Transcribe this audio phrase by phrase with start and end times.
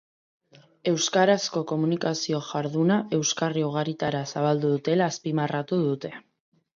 [0.91, 6.13] Euskarazko komunikazio jarduna euskarri ugaritara zabaldu dutela azpimarratu dute.